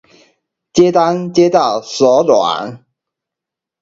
[0.73, 2.85] 接單接到手軟